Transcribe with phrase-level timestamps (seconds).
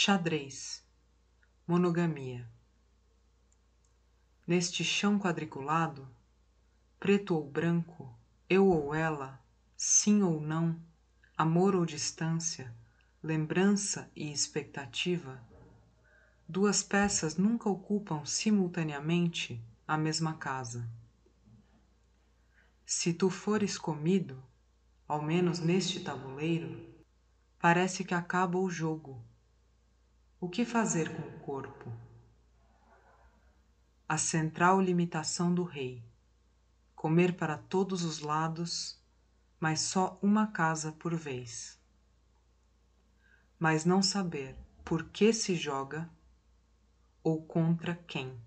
[0.00, 0.86] Xadrez.
[1.66, 2.48] Monogamia.
[4.46, 6.08] Neste chão quadriculado,
[7.00, 8.16] preto ou branco,
[8.48, 9.44] eu ou ela,
[9.76, 10.80] sim ou não,
[11.36, 12.72] amor ou distância,
[13.20, 15.44] lembrança e expectativa,
[16.48, 20.88] duas peças nunca ocupam simultaneamente a mesma casa.
[22.86, 24.40] Se tu fores comido,
[25.08, 26.88] ao menos neste tabuleiro,
[27.58, 29.26] parece que acaba o jogo.
[30.40, 31.92] O que fazer com o corpo?
[34.08, 36.00] A central limitação do rei:
[36.94, 39.02] comer para todos os lados,
[39.58, 41.76] mas só uma casa por vez.
[43.58, 46.08] Mas não saber por que se joga
[47.20, 48.40] ou contra quem.